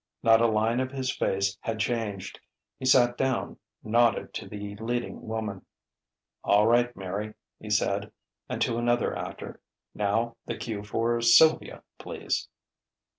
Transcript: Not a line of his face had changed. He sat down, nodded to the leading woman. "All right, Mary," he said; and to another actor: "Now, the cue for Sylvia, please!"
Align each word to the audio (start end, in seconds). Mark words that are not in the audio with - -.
Not 0.23 0.41
a 0.41 0.47
line 0.47 0.79
of 0.79 0.91
his 0.91 1.15
face 1.15 1.59
had 1.61 1.77
changed. 1.77 2.39
He 2.79 2.85
sat 2.87 3.19
down, 3.19 3.59
nodded 3.83 4.33
to 4.33 4.47
the 4.49 4.75
leading 4.77 5.27
woman. 5.27 5.63
"All 6.43 6.65
right, 6.65 6.95
Mary," 6.97 7.35
he 7.59 7.69
said; 7.69 8.11
and 8.49 8.59
to 8.63 8.79
another 8.79 9.15
actor: 9.15 9.61
"Now, 9.93 10.37
the 10.47 10.57
cue 10.57 10.81
for 10.83 11.21
Sylvia, 11.21 11.83
please!" 11.99 12.47